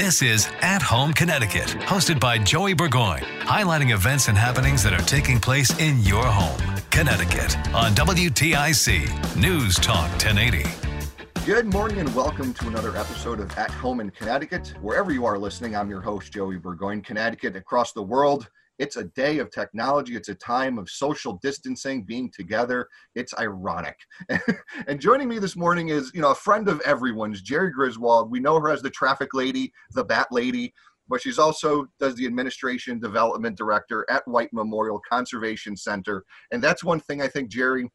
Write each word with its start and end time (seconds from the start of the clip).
This 0.00 0.22
is 0.22 0.48
At 0.62 0.80
Home 0.80 1.12
Connecticut, 1.12 1.76
hosted 1.80 2.18
by 2.18 2.38
Joey 2.38 2.72
Burgoyne, 2.72 3.20
highlighting 3.40 3.92
events 3.92 4.28
and 4.28 4.38
happenings 4.38 4.82
that 4.82 4.94
are 4.94 5.04
taking 5.04 5.38
place 5.38 5.78
in 5.78 6.00
your 6.00 6.24
home, 6.24 6.58
Connecticut, 6.88 7.54
on 7.74 7.94
WTIC 7.94 9.36
News 9.36 9.76
Talk 9.76 10.08
1080. 10.12 10.64
Good 11.44 11.66
morning 11.66 11.98
and 11.98 12.14
welcome 12.14 12.54
to 12.54 12.68
another 12.68 12.96
episode 12.96 13.40
of 13.40 13.58
At 13.58 13.70
Home 13.72 14.00
in 14.00 14.08
Connecticut. 14.08 14.72
Wherever 14.80 15.12
you 15.12 15.26
are 15.26 15.38
listening, 15.38 15.76
I'm 15.76 15.90
your 15.90 16.00
host, 16.00 16.32
Joey 16.32 16.56
Burgoyne, 16.56 17.02
Connecticut, 17.02 17.54
across 17.54 17.92
the 17.92 18.02
world. 18.02 18.48
It's 18.80 18.96
a 18.96 19.04
day 19.04 19.38
of 19.40 19.50
technology. 19.50 20.16
It's 20.16 20.30
a 20.30 20.34
time 20.34 20.78
of 20.78 20.88
social 20.88 21.38
distancing, 21.42 22.02
being 22.02 22.30
together. 22.30 22.88
It's 23.14 23.34
ironic. 23.38 23.98
and 24.88 24.98
joining 24.98 25.28
me 25.28 25.38
this 25.38 25.54
morning 25.54 25.90
is, 25.90 26.10
you 26.14 26.22
know, 26.22 26.30
a 26.30 26.34
friend 26.34 26.66
of 26.66 26.80
everyone's, 26.80 27.42
Gerri 27.42 27.72
Griswold. 27.72 28.30
We 28.30 28.40
know 28.40 28.58
her 28.58 28.70
as 28.70 28.80
the 28.80 28.88
traffic 28.88 29.34
lady, 29.34 29.70
the 29.92 30.02
bat 30.02 30.28
lady, 30.30 30.72
but 31.08 31.20
she's 31.20 31.38
also 31.38 31.88
does 31.98 32.14
the 32.14 32.24
administration 32.24 32.98
development 32.98 33.58
director 33.58 34.06
at 34.08 34.26
White 34.26 34.50
Memorial 34.54 35.02
Conservation 35.06 35.76
Center. 35.76 36.24
And 36.50 36.64
that's 36.64 36.82
one 36.82 37.00
thing 37.00 37.20
I 37.20 37.28
think, 37.28 37.52
Gerri, 37.52 37.86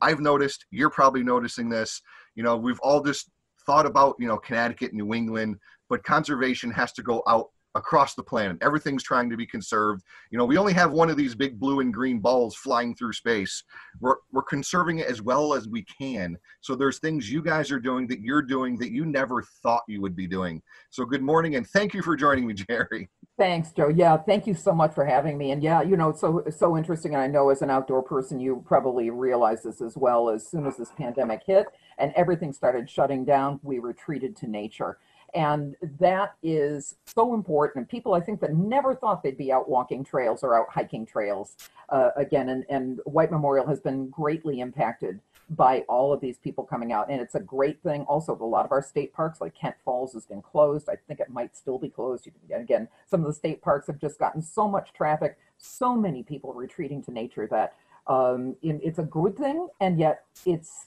I've 0.00 0.20
noticed. 0.20 0.64
You're 0.70 0.90
probably 0.90 1.24
noticing 1.24 1.68
this. 1.68 2.00
You 2.36 2.44
know, 2.44 2.56
we've 2.56 2.80
all 2.84 3.02
just 3.02 3.30
thought 3.66 3.84
about, 3.84 4.14
you 4.20 4.28
know, 4.28 4.38
Connecticut, 4.38 4.94
New 4.94 5.12
England, 5.12 5.56
but 5.88 6.04
conservation 6.04 6.70
has 6.70 6.92
to 6.92 7.02
go 7.02 7.24
out 7.26 7.48
across 7.74 8.14
the 8.14 8.22
planet. 8.22 8.58
Everything's 8.60 9.02
trying 9.02 9.30
to 9.30 9.36
be 9.36 9.46
conserved. 9.46 10.02
You 10.30 10.38
know, 10.38 10.44
we 10.44 10.56
only 10.56 10.72
have 10.72 10.92
one 10.92 11.10
of 11.10 11.16
these 11.16 11.34
big 11.34 11.58
blue 11.58 11.80
and 11.80 11.94
green 11.94 12.18
balls 12.18 12.56
flying 12.56 12.94
through 12.94 13.12
space. 13.12 13.62
We're, 14.00 14.16
we're 14.32 14.42
conserving 14.42 14.98
it 14.98 15.06
as 15.06 15.22
well 15.22 15.54
as 15.54 15.68
we 15.68 15.84
can. 15.84 16.36
So 16.60 16.74
there's 16.74 16.98
things 16.98 17.30
you 17.30 17.42
guys 17.42 17.70
are 17.70 17.80
doing 17.80 18.06
that 18.08 18.20
you're 18.20 18.42
doing 18.42 18.76
that 18.78 18.90
you 18.92 19.06
never 19.06 19.42
thought 19.62 19.82
you 19.86 20.00
would 20.00 20.16
be 20.16 20.26
doing. 20.26 20.62
So 20.90 21.04
good 21.04 21.22
morning 21.22 21.56
and 21.56 21.66
thank 21.66 21.94
you 21.94 22.02
for 22.02 22.16
joining 22.16 22.46
me, 22.46 22.54
Gerri. 22.54 23.08
Thanks, 23.38 23.72
Joe. 23.72 23.88
Yeah, 23.88 24.18
thank 24.18 24.46
you 24.46 24.54
so 24.54 24.72
much 24.72 24.92
for 24.94 25.06
having 25.06 25.38
me. 25.38 25.52
And 25.52 25.62
yeah, 25.62 25.80
you 25.80 25.96
know, 25.96 26.10
it's 26.10 26.20
so 26.20 26.44
so 26.50 26.76
interesting. 26.76 27.14
And 27.14 27.22
I 27.22 27.26
know 27.26 27.48
as 27.48 27.62
an 27.62 27.70
outdoor 27.70 28.02
person, 28.02 28.38
you 28.38 28.62
probably 28.66 29.08
realize 29.08 29.62
this 29.62 29.80
as 29.80 29.96
well. 29.96 30.28
As 30.28 30.46
soon 30.46 30.66
as 30.66 30.76
this 30.76 30.90
pandemic 30.98 31.42
hit 31.46 31.66
and 31.96 32.12
everything 32.16 32.52
started 32.52 32.90
shutting 32.90 33.24
down, 33.24 33.58
we 33.62 33.78
retreated 33.78 34.36
to 34.36 34.46
nature. 34.46 34.98
And 35.34 35.76
that 35.98 36.34
is 36.42 36.96
so 37.04 37.34
important. 37.34 37.82
And 37.82 37.88
people, 37.88 38.14
I 38.14 38.20
think, 38.20 38.40
that 38.40 38.54
never 38.54 38.94
thought 38.94 39.22
they'd 39.22 39.38
be 39.38 39.52
out 39.52 39.68
walking 39.68 40.04
trails 40.04 40.42
or 40.42 40.58
out 40.58 40.66
hiking 40.70 41.06
trails 41.06 41.56
uh, 41.88 42.10
again. 42.16 42.48
And, 42.48 42.64
and 42.68 43.00
White 43.04 43.30
Memorial 43.30 43.66
has 43.66 43.80
been 43.80 44.08
greatly 44.08 44.60
impacted 44.60 45.20
by 45.50 45.80
all 45.88 46.12
of 46.12 46.20
these 46.20 46.38
people 46.38 46.64
coming 46.64 46.92
out. 46.92 47.10
And 47.10 47.20
it's 47.20 47.34
a 47.34 47.40
great 47.40 47.82
thing. 47.82 48.02
Also, 48.02 48.36
a 48.40 48.44
lot 48.44 48.64
of 48.64 48.72
our 48.72 48.82
state 48.82 49.12
parks, 49.12 49.40
like 49.40 49.54
Kent 49.54 49.76
Falls, 49.84 50.12
has 50.14 50.26
been 50.26 50.42
closed. 50.42 50.88
I 50.88 50.96
think 51.06 51.20
it 51.20 51.30
might 51.30 51.56
still 51.56 51.78
be 51.78 51.88
closed. 51.88 52.28
Again, 52.54 52.88
some 53.08 53.20
of 53.20 53.26
the 53.26 53.32
state 53.32 53.62
parks 53.62 53.86
have 53.86 53.98
just 53.98 54.18
gotten 54.18 54.42
so 54.42 54.68
much 54.68 54.92
traffic, 54.92 55.38
so 55.58 55.96
many 55.96 56.22
people 56.22 56.52
retreating 56.52 57.02
to 57.04 57.10
nature 57.12 57.48
that 57.50 57.74
um, 58.06 58.56
it's 58.62 58.98
a 58.98 59.04
good 59.04 59.36
thing. 59.36 59.68
And 59.80 59.98
yet, 59.98 60.24
it's 60.46 60.86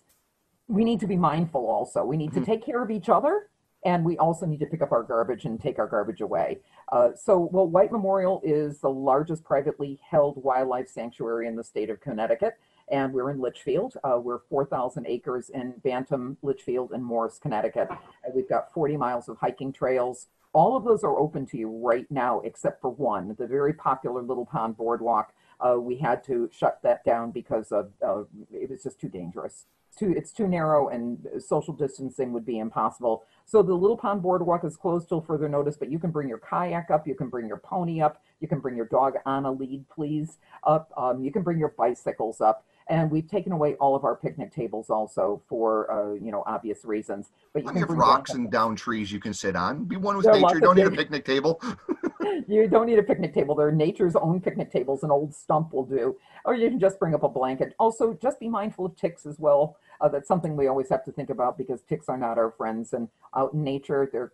we 0.70 0.86
need 0.86 1.02
to 1.02 1.08
be 1.08 1.18
mindful 1.18 1.68
also. 1.68 2.06
We 2.06 2.18
need 2.18 2.31
to 2.34 2.40
mm-hmm. 2.40 2.52
take 2.52 2.66
care 2.66 2.81
of 2.81 2.90
each 2.90 3.10
other 3.10 3.50
and 3.85 4.03
we 4.03 4.17
also 4.17 4.45
need 4.45 4.59
to 4.59 4.66
pick 4.66 4.81
up 4.81 4.91
our 4.91 5.03
garbage 5.03 5.45
and 5.45 5.59
take 5.59 5.79
our 5.79 5.88
garbage 5.88 6.21
away. 6.21 6.59
Uh, 6.91 7.09
so, 7.16 7.49
well, 7.51 7.67
White 7.67 7.91
Memorial 7.91 8.41
is 8.44 8.79
the 8.79 8.89
largest 8.89 9.44
privately 9.44 9.99
held 10.09 10.41
wildlife 10.44 10.88
sanctuary 10.88 11.47
in 11.47 11.55
the 11.55 11.63
state 11.63 11.89
of 11.89 11.99
Connecticut, 11.99 12.57
and 12.89 13.13
we're 13.13 13.29
in 13.31 13.39
Litchfield. 13.39 13.95
Uh, 14.03 14.19
we're 14.19 14.39
4,000 14.49 15.05
acres 15.07 15.49
in 15.49 15.73
Bantam, 15.83 16.38
Litchfield, 16.41 16.91
and 16.91 17.03
Morris, 17.03 17.39
Connecticut. 17.39 17.89
And 18.23 18.33
we've 18.33 18.49
got 18.49 18.73
40 18.73 18.97
miles 18.97 19.29
of 19.29 19.38
hiking 19.38 19.71
trails. 19.71 20.27
All 20.53 20.78
of 20.78 20.84
those 20.84 21.03
are 21.03 21.18
open 21.18 21.46
to 21.47 21.58
you 21.58 21.69
right 21.69 22.09
now, 22.09 22.40
except 22.41 22.81
for 22.81 22.91
one, 22.91 23.36
the 23.38 23.47
very 23.47 23.74
popular 23.74 24.22
Little 24.22 24.46
Pond 24.46 24.78
Boardwalk. 24.78 25.34
Uh, 25.59 25.80
we 25.80 25.97
had 25.97 26.24
to 26.25 26.50
shut 26.52 26.80
that 26.84 27.03
down 27.03 27.31
because 27.31 27.72
of 27.72 27.91
uh, 28.06 28.24
it 28.52 28.69
was 28.69 28.84
just 28.84 29.00
too 29.00 29.09
dangerous 29.09 29.66
too 29.97 30.13
it's 30.16 30.31
too 30.31 30.47
narrow 30.47 30.90
and 30.90 31.28
social 31.40 31.74
distancing 31.74 32.31
would 32.34 32.46
be 32.46 32.59
impossible. 32.59 33.24
So 33.46 33.62
the 33.62 33.74
Little 33.74 33.97
Pond 33.97 34.22
Boardwalk 34.22 34.63
is 34.63 34.75
closed 34.75 35.09
till 35.09 35.22
further 35.22 35.50
notice, 35.50 35.78
but 35.78 35.92
you 35.92 36.00
can 36.00 36.12
bring 36.12 36.28
your 36.30 36.40
kayak 36.40 36.90
up, 36.90 37.08
you 37.08 37.16
can 37.16 37.30
bring 37.30 37.47
your 37.47 37.58
pony 37.58 38.02
up, 38.02 38.22
you 38.40 38.47
can 38.47 38.59
bring 38.59 38.75
your 38.75 38.86
dog 38.86 39.16
on 39.25 39.46
a 39.46 39.52
lead, 39.52 39.86
please, 39.90 40.38
up. 40.63 40.92
Um, 40.97 41.24
you 41.24 41.31
can 41.31 41.44
bring 41.44 41.59
your 41.59 41.74
bicycles 41.78 42.42
up 42.42 42.66
and 42.88 43.09
we've 43.09 43.27
taken 43.27 43.51
away 43.51 43.75
all 43.75 43.95
of 43.95 44.03
our 44.03 44.16
picnic 44.16 44.53
tables 44.53 44.89
also 44.89 45.41
for 45.47 45.91
uh, 45.91 46.13
you 46.13 46.31
know 46.31 46.44
obvious 46.45 46.85
reasons. 46.85 47.31
But 47.53 47.63
you 47.63 47.69
can 47.69 47.77
have 47.77 47.89
rocks 47.89 48.33
and 48.33 48.51
down 48.51 48.75
trees 48.75 49.11
you 49.11 49.19
can 49.19 49.33
sit 49.33 49.55
on. 49.55 49.85
Be 49.85 49.95
one 49.95 50.17
with 50.17 50.25
there 50.25 50.33
nature. 50.33 50.55
You 50.55 50.61
don't 50.61 50.75
need 50.75 50.88
a 50.88 50.91
picnic 50.91 51.25
table. 51.25 51.61
you 52.47 52.67
don't 52.67 52.88
need 52.88 52.99
a 52.99 53.03
picnic 53.03 53.33
table. 53.33 53.55
There 53.55 53.67
are 53.67 53.71
nature's 53.71 54.16
own 54.16 54.41
picnic 54.41 54.71
tables. 54.71 55.03
An 55.03 55.11
old 55.11 55.33
stump 55.33 55.73
will 55.73 55.85
do, 55.85 56.17
or 56.45 56.55
you 56.55 56.69
can 56.69 56.79
just 56.79 56.99
bring 56.99 57.13
up 57.13 57.23
a 57.23 57.29
blanket. 57.29 57.73
Also, 57.79 58.17
just 58.21 58.39
be 58.39 58.49
mindful 58.49 58.85
of 58.85 58.95
ticks 58.95 59.25
as 59.25 59.39
well. 59.39 59.77
Uh, 60.01 60.09
that's 60.09 60.27
something 60.27 60.55
we 60.55 60.67
always 60.67 60.89
have 60.89 61.03
to 61.05 61.11
think 61.11 61.29
about 61.29 61.57
because 61.57 61.81
ticks 61.81 62.09
are 62.09 62.17
not 62.17 62.38
our 62.38 62.51
friends, 62.51 62.94
and 62.94 63.07
out 63.35 63.53
in 63.53 63.63
nature 63.63 64.09
they're 64.11 64.31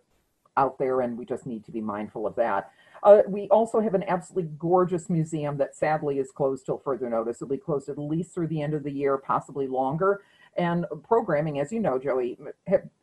out 0.56 0.78
there, 0.78 1.00
and 1.00 1.16
we 1.16 1.24
just 1.24 1.46
need 1.46 1.64
to 1.64 1.70
be 1.70 1.80
mindful 1.80 2.26
of 2.26 2.34
that. 2.36 2.70
Uh, 3.02 3.22
we 3.26 3.48
also 3.48 3.80
have 3.80 3.94
an 3.94 4.04
absolutely 4.08 4.50
gorgeous 4.58 5.08
museum 5.08 5.56
that 5.56 5.74
sadly 5.74 6.18
is 6.18 6.30
closed 6.30 6.66
till 6.66 6.78
further 6.78 7.08
notice. 7.08 7.36
It'll 7.36 7.48
be 7.48 7.56
closed 7.56 7.88
at 7.88 7.98
least 7.98 8.34
through 8.34 8.48
the 8.48 8.62
end 8.62 8.74
of 8.74 8.82
the 8.82 8.92
year, 8.92 9.16
possibly 9.16 9.66
longer. 9.66 10.22
And 10.56 10.84
programming, 11.04 11.60
as 11.60 11.72
you 11.72 11.80
know, 11.80 11.98
Joey, 11.98 12.38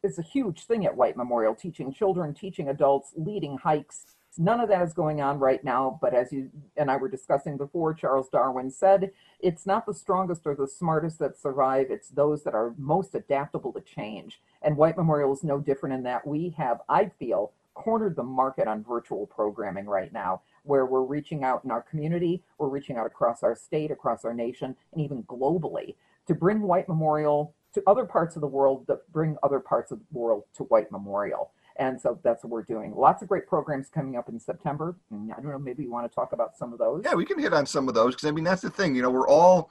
is 0.03 0.19
a 0.19 0.23
huge 0.23 0.65
thing 0.65 0.85
at 0.85 0.95
White 0.95 1.17
Memorial, 1.17 1.55
teaching 1.55 1.93
children, 1.93 2.33
teaching 2.33 2.69
adults, 2.69 3.13
leading 3.15 3.57
hikes. 3.57 4.05
None 4.39 4.59
of 4.59 4.69
that 4.69 4.83
is 4.83 4.93
going 4.93 5.19
on 5.19 5.39
right 5.39 5.63
now, 5.63 5.97
but 5.99 6.13
as 6.13 6.31
you 6.31 6.51
and 6.75 6.91
I 6.91 6.97
were 6.97 7.09
discussing 7.09 7.57
before, 7.57 7.95
Charles 7.95 8.29
Darwin 8.29 8.69
said, 8.69 9.11
it's 9.39 9.65
not 9.65 9.87
the 9.87 9.95
strongest 9.95 10.45
or 10.45 10.53
the 10.53 10.67
smartest 10.67 11.17
that 11.19 11.39
survive, 11.39 11.87
it's 11.89 12.09
those 12.09 12.43
that 12.43 12.53
are 12.53 12.75
most 12.77 13.15
adaptable 13.15 13.73
to 13.73 13.81
change. 13.81 14.39
And 14.61 14.77
White 14.77 14.95
Memorial 14.95 15.33
is 15.33 15.43
no 15.43 15.57
different 15.59 15.95
in 15.95 16.03
that 16.03 16.27
we 16.27 16.53
have, 16.57 16.81
I 16.87 17.09
feel, 17.17 17.53
cornered 17.77 18.15
the 18.15 18.23
market 18.23 18.67
on 18.67 18.83
virtual 18.83 19.27
programming 19.27 19.85
right 19.85 20.11
now, 20.11 20.41
where 20.63 20.87
we're 20.87 21.03
reaching 21.03 21.43
out 21.43 21.63
in 21.63 21.69
our 21.69 21.83
community, 21.83 22.41
we're 22.57 22.67
reaching 22.67 22.97
out 22.97 23.05
across 23.05 23.43
our 23.43 23.55
state, 23.55 23.91
across 23.91 24.25
our 24.25 24.33
nation, 24.33 24.75
and 24.91 25.01
even 25.01 25.21
globally 25.23 25.93
to 26.25 26.33
bring 26.33 26.61
White 26.61 26.89
Memorial 26.89 27.53
to 27.75 27.83
other 27.85 28.03
parts 28.03 28.35
of 28.35 28.41
the 28.41 28.47
world 28.47 28.87
that 28.87 29.09
bring 29.13 29.37
other 29.43 29.59
parts 29.59 29.91
of 29.91 29.99
the 29.99 30.17
world 30.17 30.43
to 30.55 30.63
White 30.63 30.91
Memorial. 30.91 31.51
And 31.75 32.01
so 32.01 32.19
that's 32.23 32.43
what 32.43 32.49
we're 32.49 32.63
doing. 32.63 32.95
Lots 32.95 33.21
of 33.21 33.29
great 33.29 33.45
programs 33.45 33.89
coming 33.89 34.17
up 34.17 34.27
in 34.27 34.39
September. 34.39 34.95
Mm, 35.13 35.31
I 35.31 35.35
don't 35.39 35.51
know, 35.51 35.59
maybe 35.59 35.83
you 35.83 35.91
want 35.91 36.11
to 36.11 36.15
talk 36.15 36.33
about 36.33 36.57
some 36.57 36.73
of 36.73 36.79
those. 36.79 37.03
Yeah, 37.05 37.13
we 37.13 37.25
can 37.25 37.37
hit 37.37 37.53
on 37.53 37.67
some 37.67 37.87
of 37.87 37.93
those 37.93 38.15
because 38.15 38.27
I 38.27 38.31
mean, 38.31 38.43
that's 38.43 38.63
the 38.63 38.71
thing. 38.71 38.95
You 38.95 39.03
know, 39.03 39.11
we're 39.11 39.27
all 39.27 39.69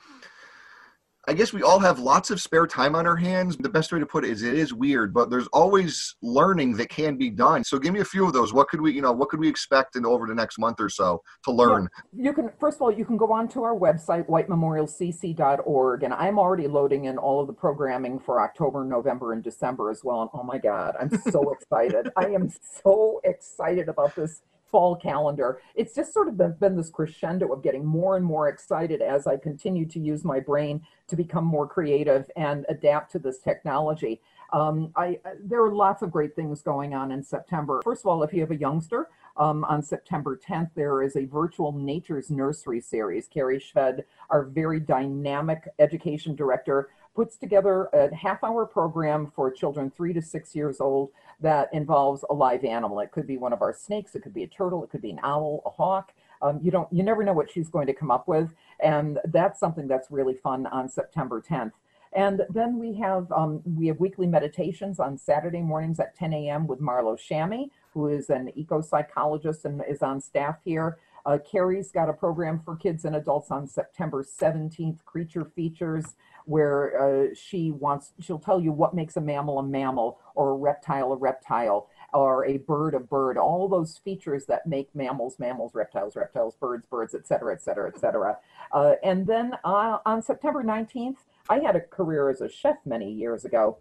I 1.28 1.34
guess 1.34 1.52
we 1.52 1.62
all 1.62 1.80
have 1.80 1.98
lots 1.98 2.30
of 2.30 2.40
spare 2.40 2.68
time 2.68 2.94
on 2.94 3.04
our 3.04 3.16
hands. 3.16 3.56
The 3.56 3.68
best 3.68 3.90
way 3.90 3.98
to 3.98 4.06
put 4.06 4.24
it 4.24 4.30
is 4.30 4.42
it 4.42 4.54
is 4.54 4.72
weird, 4.72 5.12
but 5.12 5.28
there's 5.28 5.48
always 5.48 6.14
learning 6.22 6.76
that 6.76 6.88
can 6.88 7.16
be 7.16 7.30
done. 7.30 7.64
So 7.64 7.80
give 7.80 7.92
me 7.92 7.98
a 7.98 8.04
few 8.04 8.24
of 8.24 8.32
those. 8.32 8.52
What 8.52 8.68
could 8.68 8.80
we, 8.80 8.92
you 8.92 9.02
know, 9.02 9.10
what 9.10 9.30
could 9.30 9.40
we 9.40 9.48
expect 9.48 9.96
in 9.96 10.06
over 10.06 10.28
the 10.28 10.36
next 10.36 10.56
month 10.56 10.78
or 10.78 10.88
so 10.88 11.20
to 11.44 11.50
learn? 11.50 11.88
Yeah, 12.12 12.26
you 12.26 12.32
can 12.32 12.50
first 12.60 12.76
of 12.76 12.82
all, 12.82 12.92
you 12.92 13.04
can 13.04 13.16
go 13.16 13.32
on 13.32 13.48
to 13.48 13.64
our 13.64 13.74
website, 13.74 14.28
whitememorialcc.org, 14.28 16.02
and 16.04 16.14
I'm 16.14 16.38
already 16.38 16.68
loading 16.68 17.06
in 17.06 17.18
all 17.18 17.40
of 17.40 17.48
the 17.48 17.52
programming 17.52 18.20
for 18.20 18.40
October, 18.40 18.84
November, 18.84 19.32
and 19.32 19.42
December 19.42 19.90
as 19.90 20.04
well. 20.04 20.22
And 20.22 20.30
oh 20.32 20.44
my 20.44 20.58
God, 20.58 20.94
I'm 21.00 21.10
so 21.30 21.52
excited. 21.60 22.08
I 22.16 22.26
am 22.26 22.52
so 22.84 23.20
excited 23.24 23.88
about 23.88 24.14
this 24.14 24.42
fall 24.70 24.96
calendar. 24.96 25.60
It's 25.74 25.94
just 25.94 26.12
sort 26.12 26.28
of 26.28 26.36
been, 26.36 26.54
been, 26.60 26.76
this 26.76 26.90
crescendo 26.90 27.52
of 27.52 27.62
getting 27.62 27.84
more 27.84 28.16
and 28.16 28.24
more 28.24 28.48
excited 28.48 29.00
as 29.00 29.26
I 29.26 29.36
continue 29.36 29.86
to 29.86 30.00
use 30.00 30.24
my 30.24 30.40
brain 30.40 30.82
to 31.08 31.16
become 31.16 31.44
more 31.44 31.66
creative 31.66 32.30
and 32.36 32.66
adapt 32.68 33.12
to 33.12 33.18
this 33.18 33.38
technology. 33.38 34.20
Um, 34.52 34.92
I, 34.96 35.18
there 35.42 35.62
are 35.62 35.72
lots 35.72 36.02
of 36.02 36.10
great 36.10 36.34
things 36.36 36.62
going 36.62 36.94
on 36.94 37.10
in 37.10 37.22
September. 37.22 37.80
First 37.82 38.02
of 38.02 38.06
all, 38.06 38.22
if 38.22 38.32
you 38.32 38.40
have 38.40 38.50
a 38.50 38.56
youngster, 38.56 39.08
um, 39.36 39.64
on 39.64 39.82
September 39.82 40.38
10th, 40.38 40.70
there 40.74 41.02
is 41.02 41.16
a 41.16 41.24
virtual 41.26 41.72
Nature's 41.72 42.30
Nursery 42.30 42.80
series. 42.80 43.28
Carrie 43.28 43.58
Shved, 43.58 44.02
our 44.30 44.44
very 44.44 44.80
dynamic 44.80 45.68
education 45.78 46.34
director, 46.34 46.88
puts 47.14 47.36
together 47.36 47.84
a 47.92 48.14
half 48.14 48.44
hour 48.44 48.66
program 48.66 49.30
for 49.34 49.50
children 49.50 49.90
three 49.90 50.12
to 50.12 50.22
six 50.22 50.54
years 50.54 50.80
old 50.80 51.10
that 51.40 51.72
involves 51.72 52.24
a 52.30 52.34
live 52.34 52.64
animal. 52.64 53.00
It 53.00 53.10
could 53.10 53.26
be 53.26 53.38
one 53.38 53.52
of 53.52 53.62
our 53.62 53.72
snakes, 53.72 54.14
it 54.14 54.22
could 54.22 54.34
be 54.34 54.42
a 54.42 54.48
turtle, 54.48 54.84
it 54.84 54.90
could 54.90 55.02
be 55.02 55.10
an 55.10 55.20
owl, 55.22 55.62
a 55.64 55.70
hawk. 55.70 56.12
Um, 56.42 56.60
you 56.62 56.70
don't, 56.70 56.90
you 56.92 57.02
never 57.02 57.24
know 57.24 57.32
what 57.32 57.50
she's 57.50 57.68
going 57.68 57.86
to 57.86 57.94
come 57.94 58.10
up 58.10 58.28
with, 58.28 58.54
and 58.80 59.18
that's 59.24 59.60
something 59.60 59.88
that's 59.88 60.10
really 60.10 60.34
fun 60.34 60.66
on 60.66 60.88
September 60.88 61.42
10th. 61.42 61.72
And 62.12 62.42
then 62.48 62.78
we 62.78 62.94
have 62.94 63.30
um, 63.30 63.62
we 63.64 63.88
have 63.88 64.00
weekly 64.00 64.26
meditations 64.26 64.98
on 64.98 65.18
Saturday 65.18 65.60
mornings 65.60 66.00
at 66.00 66.16
10 66.16 66.32
a.m. 66.32 66.66
with 66.66 66.80
Marlo 66.80 67.18
Shami, 67.18 67.70
who 67.92 68.08
is 68.08 68.30
an 68.30 68.50
eco 68.54 68.80
psychologist 68.80 69.64
and 69.64 69.82
is 69.88 70.02
on 70.02 70.20
staff 70.20 70.56
here. 70.64 70.96
Uh, 71.26 71.38
Carrie's 71.38 71.90
got 71.90 72.08
a 72.08 72.12
program 72.12 72.60
for 72.64 72.76
kids 72.76 73.04
and 73.04 73.16
adults 73.16 73.50
on 73.50 73.66
September 73.66 74.22
17th, 74.22 75.04
Creature 75.04 75.50
Features, 75.56 76.14
where 76.44 77.02
uh, 77.02 77.34
she 77.34 77.72
wants, 77.72 78.12
she'll 78.20 78.38
tell 78.38 78.60
you 78.60 78.70
what 78.70 78.94
makes 78.94 79.16
a 79.16 79.20
mammal 79.20 79.58
a 79.58 79.62
mammal 79.62 80.20
or 80.36 80.50
a 80.50 80.54
reptile 80.54 81.12
a 81.12 81.16
reptile 81.16 81.88
or 82.16 82.46
a 82.46 82.56
bird 82.56 82.94
a 82.94 83.00
bird, 83.00 83.36
all 83.36 83.68
those 83.68 83.98
features 83.98 84.46
that 84.46 84.66
make 84.66 84.88
mammals 84.94 85.38
mammals, 85.38 85.74
reptiles 85.74 86.16
reptiles, 86.16 86.56
birds 86.56 86.86
birds, 86.86 87.14
et 87.14 87.26
cetera, 87.26 87.52
et 87.52 87.60
cetera, 87.60 87.92
et 87.94 88.00
cetera. 88.00 88.38
Uh, 88.72 88.94
and 89.04 89.26
then 89.26 89.52
uh, 89.64 89.98
on 90.06 90.22
September 90.22 90.64
19th, 90.64 91.18
I 91.50 91.58
had 91.58 91.76
a 91.76 91.80
career 91.80 92.30
as 92.30 92.40
a 92.40 92.48
chef 92.48 92.76
many 92.86 93.12
years 93.12 93.44
ago. 93.44 93.78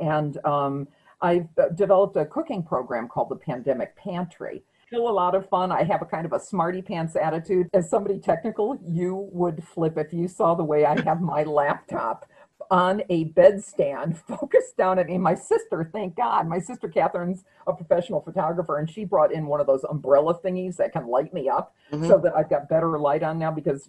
And 0.00 0.38
um, 0.44 0.86
I've 1.20 1.48
uh, 1.58 1.70
developed 1.74 2.16
a 2.16 2.24
cooking 2.24 2.62
program 2.62 3.08
called 3.08 3.30
the 3.30 3.36
Pandemic 3.36 3.96
Pantry 3.96 4.62
still 4.86 5.08
a 5.08 5.10
lot 5.10 5.34
of 5.34 5.48
fun. 5.48 5.72
I 5.72 5.82
have 5.82 6.00
a 6.00 6.04
kind 6.04 6.24
of 6.24 6.32
a 6.32 6.38
smarty 6.38 6.80
pants 6.80 7.16
attitude. 7.16 7.68
As 7.74 7.90
somebody 7.90 8.20
technical, 8.20 8.78
you 8.86 9.28
would 9.32 9.64
flip 9.64 9.98
if 9.98 10.12
you 10.12 10.28
saw 10.28 10.54
the 10.54 10.62
way 10.62 10.84
I 10.84 11.00
have 11.02 11.20
my 11.20 11.42
laptop 11.42 12.30
on 12.70 13.02
a 13.08 13.26
bedstand 13.26 14.16
focused 14.28 14.76
down 14.76 14.98
at 14.98 15.06
me. 15.06 15.18
My 15.18 15.34
sister, 15.34 15.88
thank 15.92 16.16
God, 16.16 16.48
my 16.48 16.58
sister 16.58 16.88
Catherine's 16.88 17.44
a 17.66 17.72
professional 17.72 18.20
photographer 18.20 18.78
and 18.78 18.88
she 18.88 19.04
brought 19.04 19.32
in 19.32 19.46
one 19.46 19.60
of 19.60 19.66
those 19.66 19.84
umbrella 19.84 20.38
thingies 20.38 20.76
that 20.76 20.92
can 20.92 21.06
light 21.08 21.34
me 21.34 21.48
up 21.48 21.74
mm-hmm. 21.92 22.06
so 22.06 22.18
that 22.18 22.36
I've 22.36 22.48
got 22.48 22.68
better 22.68 22.98
light 22.98 23.22
on 23.22 23.38
now 23.38 23.50
because 23.50 23.88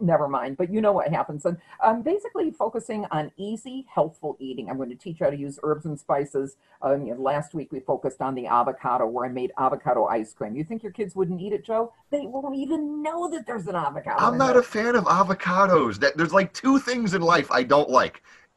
never 0.00 0.28
mind. 0.28 0.56
But 0.56 0.72
you 0.72 0.80
know 0.80 0.92
what 0.92 1.08
happens. 1.08 1.44
And 1.44 1.56
I'm 1.82 2.02
basically 2.02 2.50
focusing 2.50 3.06
on 3.10 3.32
easy, 3.36 3.86
healthful 3.92 4.36
eating. 4.38 4.70
I'm 4.70 4.76
going 4.76 4.90
to 4.90 4.96
teach 4.96 5.18
how 5.20 5.30
to 5.30 5.36
use 5.36 5.58
herbs 5.62 5.84
and 5.84 5.98
spices. 5.98 6.56
Um, 6.80 7.06
you 7.06 7.14
know, 7.14 7.20
last 7.20 7.54
week 7.54 7.72
we 7.72 7.80
focused 7.80 8.20
on 8.20 8.34
the 8.34 8.46
avocado 8.46 9.06
where 9.06 9.26
I 9.26 9.28
made 9.28 9.52
avocado 9.58 10.06
ice 10.06 10.32
cream. 10.32 10.54
You 10.54 10.64
think 10.64 10.82
your 10.82 10.92
kids 10.92 11.16
wouldn't 11.16 11.40
eat 11.40 11.52
it, 11.52 11.64
Joe? 11.64 11.92
They 12.10 12.26
won't 12.26 12.56
even 12.56 13.02
know 13.02 13.28
that 13.30 13.46
there's 13.46 13.66
an 13.66 13.74
avocado. 13.74 14.24
I'm 14.24 14.38
not 14.38 14.56
a 14.56 14.62
fan 14.62 14.94
of 14.94 15.04
avocados. 15.04 15.98
That 15.98 16.16
there's 16.16 16.32
like 16.32 16.52
two 16.52 16.78
things 16.78 17.14
in 17.14 17.22
life 17.22 17.50
I 17.50 17.62
don't 17.62 17.90
like 17.90 18.07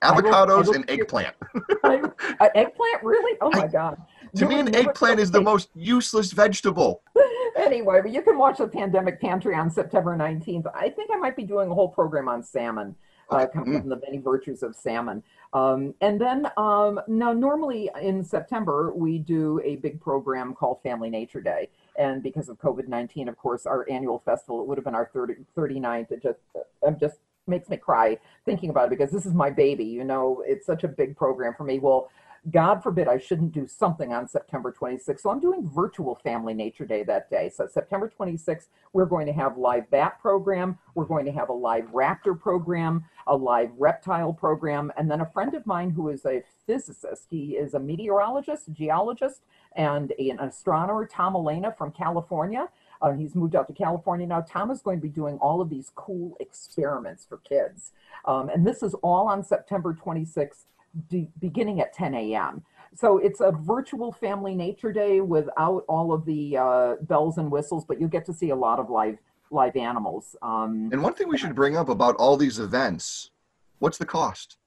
avocados 0.02 0.68
will, 0.68 0.76
and 0.76 0.90
eggplant. 0.90 1.36
I, 1.84 2.50
eggplant, 2.56 3.04
really? 3.04 3.38
Oh 3.42 3.52
my 3.52 3.68
god! 3.68 4.02
To 4.36 4.44
you 4.44 4.50
me, 4.50 4.60
an 4.60 4.76
eggplant 4.76 5.20
is 5.20 5.32
the 5.32 5.42
most 5.42 5.70
useless 5.76 6.32
vegetable. 6.32 7.02
anyway, 7.58 8.02
but 8.02 8.12
you 8.12 8.22
can 8.22 8.38
watch 8.38 8.58
the 8.58 8.68
Pandemic 8.68 9.22
Pantry 9.22 9.56
on 9.56 9.70
September 9.70 10.16
19th. 10.16 10.66
I 10.74 10.90
think 10.90 11.12
I 11.14 11.18
might 11.18 11.36
be 11.36 11.44
doing 11.44 11.70
a 11.70 11.74
whole 11.74 11.90
program 11.90 12.28
on 12.28 12.44
salmon. 12.44 12.96
Uh, 13.30 13.48
coming 13.48 13.76
mm. 13.76 13.80
from 13.80 13.88
the 13.88 14.02
many 14.06 14.18
virtues 14.18 14.62
of 14.62 14.76
salmon. 14.76 15.24
Um, 15.54 15.94
and 16.02 16.20
then 16.20 16.48
um, 16.58 17.00
now, 17.08 17.32
normally 17.32 17.90
in 18.02 18.26
September, 18.26 18.92
we 18.94 19.20
do 19.20 19.62
a 19.64 19.78
big 19.78 20.02
program 20.02 20.54
called 20.54 20.84
Family 20.84 21.10
Nature 21.10 21.40
Day. 21.40 21.70
And 21.98 22.22
because 22.22 22.50
of 22.50 22.60
COVID 22.60 22.90
19, 22.90 23.30
of 23.30 23.38
course, 23.38 23.66
our 23.66 23.90
annual 23.90 24.20
festival, 24.26 24.60
it 24.60 24.68
would 24.68 24.78
have 24.78 24.84
been 24.84 24.96
our 24.96 25.10
30, 25.14 25.36
39th. 25.58 26.12
It 26.12 26.22
just, 26.22 26.40
I'm 26.86 27.00
just 27.00 27.20
makes 27.48 27.70
me 27.70 27.78
cry 27.78 28.18
thinking 28.46 28.70
about 28.70 28.88
it 28.88 28.92
because 28.92 29.12
this 29.12 29.26
is 29.26 29.34
my 29.34 29.50
baby. 29.50 29.86
You 29.86 30.04
know, 30.04 30.44
it's 30.46 30.66
such 30.66 30.84
a 30.84 30.88
big 30.88 31.16
program 31.16 31.54
for 31.58 31.64
me. 31.64 31.80
Well, 31.80 32.10
God 32.50 32.82
forbid 32.82 33.08
I 33.08 33.20
shouldn't 33.20 33.52
do 33.52 33.68
something 33.68 34.14
on 34.14 34.28
September 34.28 34.74
26th. 34.74 35.20
So 35.20 35.30
I'm 35.30 35.40
doing 35.40 35.70
virtual 35.70 36.16
Family 36.16 36.56
Nature 36.56 36.86
Day 36.86 37.04
that 37.04 37.30
day. 37.30 37.52
So 37.56 37.68
September 37.68 38.12
26th, 38.20 38.66
we're 38.94 39.06
going 39.06 39.28
to 39.28 39.34
have 39.34 39.60
live 39.60 39.90
bat 39.92 40.20
program. 40.20 40.80
We're 40.96 41.06
going 41.06 41.26
to 41.26 41.32
have 41.32 41.50
a 41.50 41.54
live 41.54 41.86
raptor 41.92 42.40
program, 42.40 43.06
a 43.28 43.36
live 43.36 43.70
reptile 43.78 44.34
program, 44.34 44.92
and 44.98 45.10
then 45.10 45.22
a 45.22 45.30
friend 45.30 45.54
of 45.54 45.68
mine 45.68 45.92
who 45.92 46.10
is 46.10 46.26
a 46.26 46.44
physicist. 46.66 47.28
He 47.30 47.58
is 47.58 47.76
a 47.76 47.80
meteorologist, 47.80 48.74
geologist, 48.74 49.42
and 49.76 50.12
an 50.18 50.40
astronomer, 50.40 51.06
Tom 51.06 51.36
Elena 51.36 51.72
from 51.78 51.92
California. 51.92 52.70
Uh, 53.02 53.12
he's 53.12 53.36
moved 53.36 53.56
out 53.56 53.68
to 53.68 53.74
California 53.74 54.28
now. 54.28 54.42
Tom 54.42 54.72
is 54.72 54.82
going 54.82 54.98
to 54.98 55.02
be 55.02 55.10
doing 55.10 55.38
all 55.40 55.62
of 55.62 55.70
these 55.70 55.92
cool 55.96 56.38
experiments 56.40 57.26
for 57.26 57.38
kids. 57.38 57.92
Um, 58.26 58.50
and 58.50 58.66
this 58.66 58.84
is 58.84 58.94
all 58.96 59.28
on 59.28 59.44
September 59.44 59.94
26th, 59.94 60.66
de- 61.10 61.30
beginning 61.40 61.82
at 61.82 61.94
10 61.94 62.14
a.m. 62.14 62.64
So 62.94 63.18
it's 63.18 63.40
a 63.40 63.52
virtual 63.52 64.12
family 64.12 64.54
nature 64.54 64.92
day 64.92 65.22
without 65.22 65.86
all 65.88 66.14
of 66.14 66.26
the 66.26 66.58
uh, 66.58 66.96
bells 67.02 67.38
and 67.38 67.50
whistles, 67.50 67.86
but 67.86 68.00
you'll 68.00 68.10
get 68.10 68.26
to 68.26 68.34
see 68.34 68.50
a 68.50 68.56
lot 68.56 68.80
of 68.80 68.90
live 68.90 69.18
live 69.50 69.76
animals. 69.76 70.36
Um, 70.42 70.90
and 70.94 71.04
one 71.04 71.14
thing 71.14 71.28
we 71.28 71.38
should 71.38 71.56
bring 71.56 71.76
up 71.76 71.90
about 71.90 72.16
all 72.16 72.38
these 72.38 72.60
events, 72.60 73.32
what's 73.80 73.98
the 73.98 74.06
cost? 74.06 74.58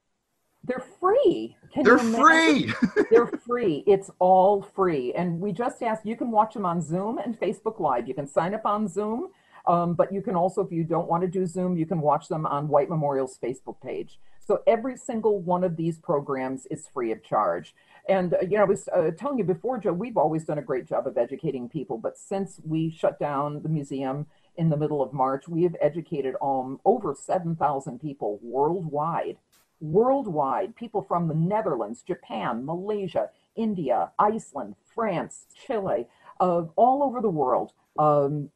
They're 0.63 0.85
free. 0.99 1.57
Can 1.75 1.83
They're 1.83 1.97
free. 1.97 2.73
They're 3.11 3.27
free. 3.27 3.83
It's 3.85 4.09
all 4.19 4.61
free. 4.61 5.13
And 5.13 5.41
we 5.41 5.51
just 5.51 5.83
asked, 5.83 6.05
you 6.05 6.15
can 6.15 6.31
watch 6.31 6.53
them 6.53 6.65
on 6.65 6.81
Zoom 6.81 7.17
and 7.17 7.37
Facebook 7.37 7.81
Live. 7.81 8.07
You 8.07 8.13
can 8.13 8.27
sign 8.27 8.53
up 8.53 8.65
on 8.65 8.87
Zoom, 8.87 9.27
um, 9.67 9.93
but 9.93 10.13
you 10.13 10.21
can 10.21 10.35
also, 10.35 10.61
if 10.61 10.71
you 10.71 10.85
don't 10.85 11.09
want 11.09 11.23
to 11.23 11.27
do 11.27 11.45
Zoom, 11.45 11.75
you 11.75 11.85
can 11.85 11.99
watch 11.99 12.29
them 12.29 12.45
on 12.45 12.69
White 12.69 12.89
Memorial's 12.89 13.37
Facebook 13.43 13.81
page. 13.81 14.19
So 14.39 14.61
every 14.65 14.95
single 14.95 15.41
one 15.41 15.65
of 15.65 15.75
these 15.75 15.99
programs 15.99 16.65
is 16.67 16.87
free 16.93 17.11
of 17.11 17.21
charge. 17.21 17.75
And, 18.07 18.35
uh, 18.35 18.37
you 18.43 18.55
know, 18.55 18.61
I 18.61 18.67
was 18.67 18.87
uh, 18.95 19.11
telling 19.11 19.37
you 19.37 19.43
before, 19.43 19.77
Joe, 19.77 19.91
we've 19.91 20.15
always 20.15 20.45
done 20.45 20.59
a 20.59 20.63
great 20.63 20.87
job 20.87 21.07
of 21.07 21.17
educating 21.17 21.67
people, 21.67 21.97
but 21.97 22.17
since 22.17 22.61
we 22.63 22.89
shut 22.89 23.19
down 23.19 23.63
the 23.63 23.69
museum 23.69 24.27
in 24.55 24.69
the 24.69 24.77
middle 24.77 25.01
of 25.01 25.11
March, 25.11 25.49
we 25.49 25.63
have 25.63 25.75
educated 25.81 26.35
um, 26.41 26.79
over 26.85 27.13
7,000 27.13 27.99
people 27.99 28.39
worldwide 28.41 29.35
worldwide, 29.79 30.75
people 30.75 31.01
from 31.01 31.27
the 31.27 31.33
Netherlands, 31.35 32.03
Japan, 32.03 32.65
Malaysia, 32.65 33.29
India, 33.55 34.11
Iceland, 34.19 34.75
France, 34.93 35.45
Chile, 35.65 36.07
uh, 36.39 36.63
all 36.75 37.03
over 37.03 37.21
the 37.21 37.29
world 37.29 37.71
um, 37.97 38.49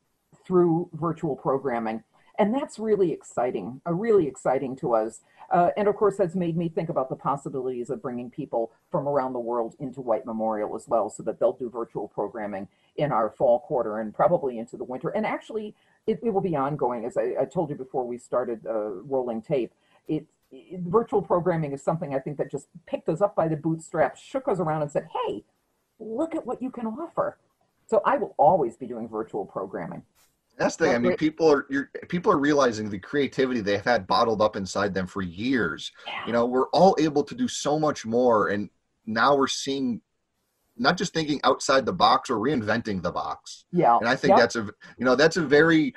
through 0.45 0.89
virtual 0.93 1.35
programming. 1.35 2.03
And 2.37 2.55
that's 2.55 2.79
really 2.79 3.11
exciting, 3.11 3.81
uh, 3.85 3.93
really 3.93 4.25
exciting 4.25 4.75
to 4.77 4.95
us. 4.95 5.21
Uh, 5.51 5.71
and 5.75 5.87
of 5.87 5.95
course, 5.95 6.15
that's 6.17 6.35
made 6.35 6.55
me 6.55 6.69
think 6.69 6.87
about 6.87 7.09
the 7.09 7.15
possibilities 7.15 7.89
of 7.89 8.01
bringing 8.01 8.29
people 8.29 8.71
from 8.89 9.07
around 9.09 9.33
the 9.33 9.39
world 9.39 9.75
into 9.79 9.99
White 9.99 10.25
Memorial 10.25 10.73
as 10.75 10.87
well, 10.87 11.09
so 11.09 11.21
that 11.23 11.39
they'll 11.39 11.53
do 11.53 11.69
virtual 11.69 12.07
programming 12.07 12.67
in 12.95 13.11
our 13.11 13.29
fall 13.29 13.59
quarter 13.59 13.99
and 13.99 14.13
probably 14.13 14.57
into 14.57 14.77
the 14.77 14.83
winter. 14.83 15.09
And 15.09 15.25
actually, 15.25 15.75
it, 16.07 16.19
it 16.23 16.29
will 16.29 16.41
be 16.41 16.55
ongoing. 16.55 17.03
As 17.03 17.17
I, 17.17 17.35
I, 17.41 17.45
told 17.45 17.71
you 17.71 17.75
before 17.75 18.05
we 18.05 18.17
started 18.17 18.65
uh, 18.65 19.01
rolling 19.03 19.41
tape, 19.41 19.73
it, 20.07 20.25
virtual 20.79 21.21
programming 21.21 21.73
is 21.73 21.83
something 21.83 22.13
I 22.13 22.19
think 22.19 22.37
that 22.37 22.51
just 22.51 22.67
picked 22.87 23.09
us 23.09 23.21
up 23.21 23.35
by 23.35 23.47
the 23.47 23.55
bootstraps, 23.55 24.21
shook 24.21 24.47
us 24.47 24.59
around, 24.59 24.81
and 24.81 24.91
said, 24.91 25.07
"Hey, 25.25 25.43
look 25.99 26.35
at 26.35 26.45
what 26.45 26.61
you 26.61 26.71
can 26.71 26.87
offer." 26.87 27.37
So 27.87 28.01
I 28.05 28.17
will 28.17 28.35
always 28.37 28.77
be 28.77 28.87
doing 28.87 29.07
virtual 29.07 29.45
programming. 29.45 30.03
That's 30.57 30.75
the 30.75 30.87
thing. 30.87 30.95
I 30.95 30.99
mean, 30.99 31.15
people 31.15 31.49
are 31.49 31.63
people 32.09 32.31
are 32.31 32.37
realizing 32.37 32.89
the 32.89 32.99
creativity 32.99 33.61
they've 33.61 33.83
had 33.83 34.05
bottled 34.05 34.41
up 34.41 34.55
inside 34.55 34.93
them 34.93 35.07
for 35.07 35.21
years. 35.21 35.91
Yeah. 36.05 36.27
You 36.27 36.33
know, 36.33 36.45
we're 36.45 36.67
all 36.69 36.95
able 36.99 37.23
to 37.23 37.33
do 37.33 37.47
so 37.47 37.79
much 37.79 38.05
more, 38.05 38.49
and 38.49 38.69
now 39.05 39.35
we're 39.35 39.47
seeing 39.47 40.01
not 40.77 40.97
just 40.97 41.13
thinking 41.13 41.39
outside 41.43 41.85
the 41.85 41.93
box 41.93 42.29
or 42.29 42.37
reinventing 42.37 43.01
the 43.01 43.11
box. 43.11 43.65
Yeah. 43.71 43.97
And 43.97 44.07
I 44.07 44.15
think 44.15 44.31
yep. 44.31 44.39
that's 44.39 44.55
a 44.57 44.69
you 44.97 45.05
know 45.05 45.15
that's 45.15 45.37
a 45.37 45.41
very 45.41 45.95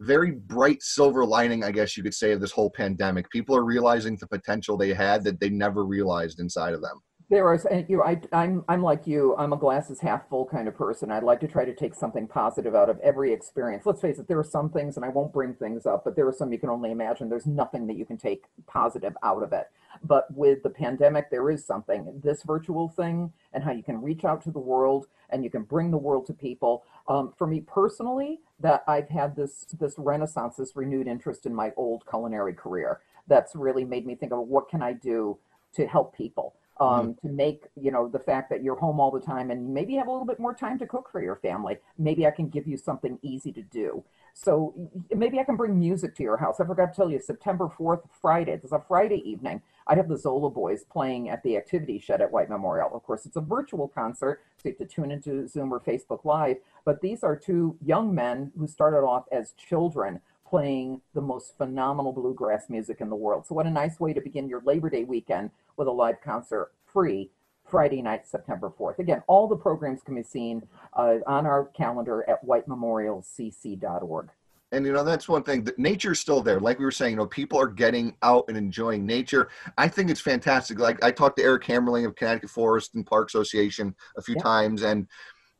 very 0.00 0.32
bright 0.32 0.82
silver 0.82 1.24
lining, 1.24 1.62
I 1.62 1.70
guess 1.70 1.96
you 1.96 2.02
could 2.02 2.14
say, 2.14 2.32
of 2.32 2.40
this 2.40 2.52
whole 2.52 2.70
pandemic. 2.70 3.30
People 3.30 3.56
are 3.56 3.64
realizing 3.64 4.16
the 4.16 4.26
potential 4.26 4.76
they 4.76 4.94
had 4.94 5.22
that 5.24 5.38
they 5.40 5.50
never 5.50 5.84
realized 5.84 6.40
inside 6.40 6.74
of 6.74 6.80
them. 6.80 7.00
There 7.28 7.46
are, 7.46 7.60
and 7.70 7.88
you 7.88 8.02
I, 8.02 8.20
I'm, 8.32 8.64
I'm 8.68 8.82
like 8.82 9.06
you. 9.06 9.36
I'm 9.38 9.52
a 9.52 9.56
glasses 9.56 10.00
half 10.00 10.28
full 10.28 10.46
kind 10.46 10.66
of 10.66 10.74
person. 10.74 11.12
I'd 11.12 11.22
like 11.22 11.38
to 11.40 11.48
try 11.48 11.64
to 11.64 11.74
take 11.74 11.94
something 11.94 12.26
positive 12.26 12.74
out 12.74 12.90
of 12.90 12.98
every 13.00 13.32
experience. 13.32 13.86
Let's 13.86 14.00
face 14.00 14.18
it, 14.18 14.26
there 14.26 14.38
are 14.38 14.44
some 14.44 14.68
things, 14.68 14.96
and 14.96 15.04
I 15.04 15.10
won't 15.10 15.32
bring 15.32 15.54
things 15.54 15.86
up, 15.86 16.02
but 16.04 16.16
there 16.16 16.26
are 16.26 16.32
some 16.32 16.52
you 16.52 16.58
can 16.58 16.70
only 16.70 16.90
imagine. 16.90 17.28
There's 17.28 17.46
nothing 17.46 17.86
that 17.86 17.96
you 17.96 18.04
can 18.04 18.16
take 18.16 18.46
positive 18.66 19.16
out 19.22 19.44
of 19.44 19.52
it. 19.52 19.68
But 20.02 20.32
with 20.34 20.62
the 20.62 20.70
pandemic, 20.70 21.30
there 21.30 21.50
is 21.50 21.64
something. 21.64 22.20
This 22.22 22.42
virtual 22.42 22.88
thing, 22.88 23.32
and 23.52 23.64
how 23.64 23.72
you 23.72 23.82
can 23.82 24.00
reach 24.00 24.24
out 24.24 24.42
to 24.42 24.50
the 24.50 24.58
world, 24.58 25.06
and 25.30 25.44
you 25.44 25.50
can 25.50 25.62
bring 25.62 25.90
the 25.90 25.98
world 25.98 26.26
to 26.26 26.34
people. 26.34 26.84
Um, 27.08 27.32
for 27.36 27.46
me 27.46 27.60
personally, 27.60 28.40
that 28.60 28.84
I've 28.86 29.08
had 29.08 29.36
this 29.36 29.66
this 29.78 29.94
renaissance, 29.98 30.56
this 30.56 30.76
renewed 30.76 31.06
interest 31.06 31.46
in 31.46 31.54
my 31.54 31.72
old 31.76 32.04
culinary 32.08 32.54
career. 32.54 33.00
That's 33.26 33.54
really 33.54 33.84
made 33.84 34.06
me 34.06 34.14
think 34.14 34.32
of 34.32 34.40
what 34.40 34.68
can 34.68 34.82
I 34.82 34.92
do 34.92 35.38
to 35.74 35.86
help 35.86 36.16
people 36.16 36.54
um, 36.80 37.12
mm-hmm. 37.12 37.28
to 37.28 37.32
make 37.32 37.64
you 37.80 37.90
know 37.90 38.08
the 38.08 38.18
fact 38.18 38.50
that 38.50 38.62
you're 38.62 38.76
home 38.76 38.98
all 38.98 39.10
the 39.10 39.20
time 39.20 39.50
and 39.50 39.72
maybe 39.72 39.94
have 39.94 40.08
a 40.08 40.10
little 40.10 40.26
bit 40.26 40.40
more 40.40 40.54
time 40.54 40.78
to 40.78 40.86
cook 40.86 41.08
for 41.12 41.22
your 41.22 41.36
family. 41.36 41.76
Maybe 41.98 42.26
i 42.26 42.30
can 42.30 42.48
give 42.48 42.66
you 42.66 42.76
something 42.76 43.18
easy 43.22 43.52
to 43.52 43.62
do. 43.62 44.02
So 44.32 44.74
maybe 45.14 45.38
i 45.38 45.44
can 45.44 45.56
bring 45.56 45.78
music 45.78 46.16
to 46.16 46.22
your 46.22 46.38
house. 46.38 46.60
I 46.60 46.64
forgot 46.64 46.92
to 46.92 46.96
tell 46.96 47.10
you 47.10 47.20
september 47.20 47.68
4th 47.78 48.02
friday 48.20 48.52
it's 48.52 48.72
a 48.72 48.82
friday 48.88 49.22
evening 49.28 49.60
i 49.86 49.94
have 49.94 50.08
the 50.08 50.16
zola 50.16 50.50
boys 50.50 50.84
playing 50.84 51.28
at 51.28 51.42
the 51.42 51.56
activity 51.56 51.98
shed 51.98 52.20
at 52.20 52.32
white 52.32 52.48
memorial. 52.48 52.90
Of 52.94 53.02
course 53.02 53.26
it's 53.26 53.36
a 53.36 53.40
virtual 53.42 53.88
concert 53.88 54.40
so 54.56 54.68
you 54.68 54.76
have 54.78 54.88
to 54.88 54.94
tune 54.94 55.10
into 55.10 55.46
zoom 55.46 55.72
or 55.72 55.80
facebook 55.80 56.24
live 56.24 56.56
but 56.84 57.02
these 57.02 57.22
are 57.22 57.36
two 57.36 57.76
young 57.84 58.14
men 58.14 58.52
who 58.58 58.66
started 58.66 59.00
off 59.00 59.24
as 59.30 59.52
children 59.52 60.20
playing 60.50 61.00
the 61.14 61.20
most 61.20 61.56
phenomenal 61.56 62.12
bluegrass 62.12 62.68
music 62.68 63.00
in 63.00 63.08
the 63.08 63.16
world. 63.16 63.46
So, 63.46 63.54
what 63.54 63.66
a 63.66 63.70
nice 63.70 64.00
way 64.00 64.12
to 64.12 64.20
begin 64.20 64.48
your 64.48 64.60
Labor 64.66 64.90
Day 64.90 65.04
weekend 65.04 65.50
with 65.76 65.86
a 65.86 65.92
live 65.92 66.20
concert 66.20 66.72
free 66.84 67.30
Friday 67.64 68.02
night, 68.02 68.26
September 68.26 68.72
4th. 68.76 68.98
Again, 68.98 69.22
all 69.28 69.46
the 69.46 69.56
programs 69.56 70.02
can 70.02 70.16
be 70.16 70.24
seen 70.24 70.66
uh, 70.94 71.18
on 71.26 71.46
our 71.46 71.66
calendar 71.66 72.28
at 72.28 72.44
whitememorialcc.org. 72.44 74.28
And 74.72 74.86
you 74.86 74.92
know 74.92 75.02
that's 75.02 75.28
one 75.28 75.42
thing. 75.42 75.64
That 75.64 75.78
nature's 75.78 76.20
still 76.20 76.42
there. 76.42 76.60
Like 76.60 76.78
we 76.78 76.84
were 76.84 76.92
saying, 76.92 77.12
you 77.12 77.16
know, 77.16 77.26
people 77.26 77.58
are 77.58 77.66
getting 77.66 78.14
out 78.22 78.44
and 78.48 78.56
enjoying 78.56 79.04
nature. 79.04 79.48
I 79.78 79.88
think 79.88 80.10
it's 80.10 80.20
fantastic. 80.20 80.78
Like 80.78 81.02
I 81.02 81.10
talked 81.10 81.38
to 81.38 81.42
Eric 81.42 81.64
Hammerling 81.64 82.06
of 82.06 82.14
Connecticut 82.14 82.50
Forest 82.50 82.94
and 82.94 83.04
Park 83.04 83.28
Association 83.28 83.94
a 84.16 84.22
few 84.22 84.36
times, 84.36 84.82
and, 84.82 85.08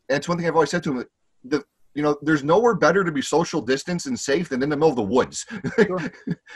and 0.08 0.18
it's 0.18 0.28
one 0.28 0.38
thing 0.38 0.46
I've 0.46 0.54
always 0.54 0.70
said 0.70 0.84
to 0.84 0.98
him. 0.98 1.04
The 1.42 1.64
you 2.00 2.06
know, 2.06 2.16
there's 2.22 2.42
nowhere 2.42 2.74
better 2.74 3.04
to 3.04 3.12
be 3.12 3.20
social 3.20 3.60
distance 3.60 4.06
and 4.06 4.18
safe 4.18 4.48
than 4.48 4.62
in 4.62 4.70
the 4.70 4.76
middle 4.76 4.88
of 4.88 4.96
the 4.96 5.02
woods. 5.02 5.44
Sure. 5.76 5.98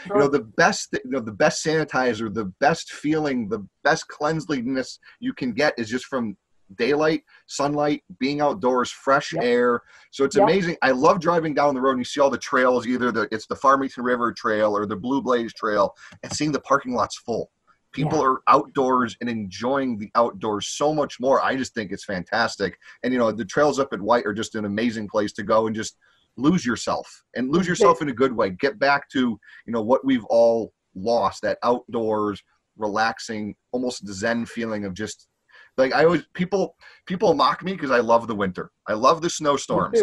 Sure. 0.06 0.16
you 0.16 0.22
know, 0.22 0.28
the 0.28 0.40
best, 0.56 0.92
you 1.04 1.10
know, 1.10 1.20
the 1.20 1.32
best 1.32 1.64
sanitizer, 1.64 2.32
the 2.32 2.46
best 2.60 2.92
feeling, 2.92 3.48
the 3.48 3.64
best 3.84 4.08
cleanliness 4.08 4.98
you 5.20 5.32
can 5.32 5.52
get 5.52 5.74
is 5.78 5.88
just 5.88 6.06
from 6.06 6.36
daylight, 6.76 7.22
sunlight, 7.46 8.02
being 8.18 8.40
outdoors, 8.40 8.90
fresh 8.90 9.32
yep. 9.32 9.44
air. 9.44 9.80
So 10.10 10.24
it's 10.24 10.36
yep. 10.36 10.44
amazing. 10.44 10.76
I 10.82 10.90
love 10.90 11.20
driving 11.20 11.54
down 11.54 11.74
the 11.74 11.80
road 11.80 11.92
and 11.92 12.00
you 12.00 12.04
see 12.04 12.20
all 12.20 12.30
the 12.30 12.38
trails, 12.38 12.86
either 12.86 13.12
the 13.12 13.28
it's 13.30 13.46
the 13.46 13.56
Farmington 13.56 14.02
River 14.02 14.32
Trail 14.32 14.76
or 14.76 14.86
the 14.86 14.96
Blue 14.96 15.22
Blaze 15.22 15.52
Trail, 15.54 15.94
and 16.22 16.32
seeing 16.32 16.52
the 16.52 16.60
parking 16.60 16.94
lots 16.94 17.18
full 17.18 17.50
people 17.94 18.18
yeah. 18.18 18.24
are 18.24 18.42
outdoors 18.48 19.16
and 19.20 19.30
enjoying 19.30 19.96
the 19.96 20.10
outdoors 20.14 20.66
so 20.66 20.92
much 20.92 21.18
more. 21.20 21.42
I 21.42 21.56
just 21.56 21.72
think 21.72 21.92
it's 21.92 22.04
fantastic. 22.04 22.76
And 23.02 23.12
you 23.12 23.18
know 23.18 23.32
the 23.32 23.44
trails 23.44 23.78
up 23.78 23.92
at 23.92 24.02
white 24.02 24.26
are 24.26 24.34
just 24.34 24.54
an 24.56 24.66
amazing 24.66 25.08
place 25.08 25.32
to 25.34 25.42
go 25.42 25.66
and 25.66 25.74
just 25.74 25.96
lose 26.36 26.66
yourself 26.66 27.22
and 27.36 27.50
lose 27.50 27.66
yourself 27.66 28.02
in 28.02 28.08
a 28.08 28.12
good 28.12 28.32
way. 28.36 28.50
Get 28.50 28.78
back 28.78 29.08
to 29.10 29.20
you 29.20 29.72
know 29.72 29.82
what 29.82 30.04
we've 30.04 30.24
all 30.26 30.74
lost 30.94 31.42
that 31.42 31.58
outdoors 31.62 32.42
relaxing 32.76 33.54
almost 33.72 34.06
zen 34.08 34.44
feeling 34.44 34.84
of 34.84 34.94
just 34.94 35.28
like 35.76 35.92
i 35.92 36.04
always 36.04 36.24
people 36.34 36.76
people 37.06 37.34
mock 37.34 37.62
me 37.62 37.72
because 37.72 37.90
i 37.90 38.00
love 38.00 38.26
the 38.26 38.34
winter. 38.34 38.70
I 38.88 38.94
love 38.94 39.22
the 39.22 39.30
snowstorms. 39.30 40.02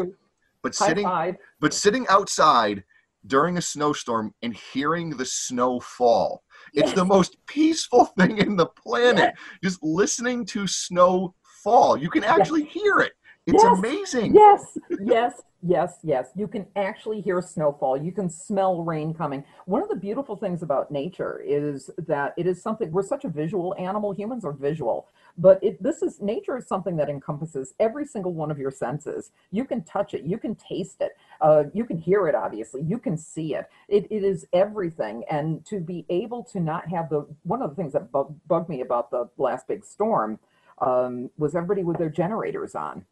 but 0.63 0.75
High 0.75 0.87
sitting 0.87 1.03
five. 1.05 1.35
but 1.59 1.73
sitting 1.73 2.05
outside 2.07 2.83
during 3.27 3.57
a 3.57 3.61
snowstorm 3.61 4.33
and 4.41 4.55
hearing 4.55 5.11
the 5.11 5.25
snow 5.25 5.79
fall 5.79 6.43
it's 6.73 6.89
yes. 6.89 6.95
the 6.95 7.05
most 7.05 7.37
peaceful 7.47 8.05
thing 8.17 8.37
in 8.37 8.55
the 8.55 8.67
planet. 8.67 9.33
Yes. 9.35 9.37
Just 9.63 9.83
listening 9.83 10.45
to 10.47 10.67
snow 10.67 11.35
fall. 11.63 11.97
You 11.97 12.09
can 12.09 12.23
actually 12.23 12.63
yes. 12.63 12.73
hear 12.73 12.99
it. 12.99 13.13
It's 13.47 13.63
amazing. 13.63 14.35
Yes, 14.35 14.77
yes, 15.03 15.41
yes, 15.61 15.99
yes. 16.03 16.29
You 16.35 16.47
can 16.47 16.65
actually 16.75 17.21
hear 17.21 17.41
snowfall. 17.41 17.97
You 17.97 18.11
can 18.11 18.29
smell 18.29 18.83
rain 18.83 19.13
coming. 19.13 19.43
One 19.65 19.81
of 19.81 19.89
the 19.89 19.95
beautiful 19.95 20.35
things 20.35 20.63
about 20.63 20.91
nature 20.91 21.41
is 21.45 21.89
that 21.97 22.33
it 22.37 22.47
is 22.47 22.61
something, 22.61 22.91
we're 22.91 23.03
such 23.03 23.25
a 23.25 23.29
visual 23.29 23.75
animal. 23.77 24.13
Humans 24.13 24.45
are 24.45 24.53
visual. 24.53 25.07
But 25.37 25.63
it, 25.63 25.81
this 25.81 26.01
is 26.01 26.21
nature 26.21 26.57
is 26.57 26.67
something 26.67 26.97
that 26.97 27.09
encompasses 27.09 27.73
every 27.79 28.05
single 28.05 28.33
one 28.33 28.51
of 28.51 28.59
your 28.59 28.71
senses. 28.71 29.31
You 29.51 29.65
can 29.65 29.83
touch 29.83 30.13
it, 30.13 30.23
you 30.23 30.37
can 30.37 30.55
taste 30.55 30.97
it, 31.01 31.13
uh, 31.39 31.63
you 31.73 31.85
can 31.85 31.97
hear 31.97 32.27
it. 32.27 32.35
Obviously, 32.35 32.81
you 32.81 32.97
can 32.97 33.17
see 33.17 33.55
it. 33.55 33.69
it. 33.87 34.07
It 34.11 34.23
is 34.23 34.45
everything. 34.53 35.23
And 35.29 35.65
to 35.67 35.79
be 35.79 36.05
able 36.09 36.43
to 36.45 36.59
not 36.59 36.89
have 36.89 37.09
the 37.09 37.25
one 37.43 37.61
of 37.61 37.69
the 37.69 37.75
things 37.75 37.93
that 37.93 38.11
bug, 38.11 38.35
bugged 38.47 38.69
me 38.69 38.81
about 38.81 39.09
the 39.11 39.29
last 39.37 39.67
big 39.67 39.85
storm 39.85 40.39
um, 40.79 41.29
was 41.37 41.55
everybody 41.55 41.83
with 41.83 41.97
their 41.97 42.09
generators 42.09 42.75
on. 42.75 43.05